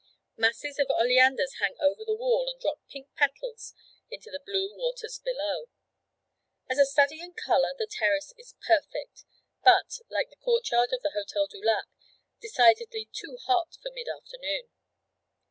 Masses 0.35 0.79
of 0.79 0.87
oleanders 0.89 1.53
hang 1.59 1.75
over 1.79 2.03
the 2.03 2.15
wall 2.15 2.49
and 2.49 2.59
drop 2.59 2.79
pink 2.89 3.13
petals 3.15 3.75
into 4.09 4.31
the 4.31 4.41
blue 4.43 4.71
waters 4.75 5.19
below. 5.23 5.67
As 6.67 6.79
a 6.79 6.87
study 6.87 7.19
in 7.21 7.33
colour 7.35 7.75
the 7.77 7.85
terrace 7.85 8.33
is 8.35 8.55
perfect, 8.65 9.25
but, 9.63 9.99
like 10.09 10.31
the 10.31 10.37
courtyard 10.43 10.91
of 10.91 11.03
the 11.03 11.11
Hotel 11.11 11.45
du 11.45 11.61
Lac, 11.63 11.85
decidedly 12.41 13.11
too 13.13 13.37
hot 13.45 13.77
for 13.83 13.91
mid 13.91 14.07
afternoon. 14.09 14.71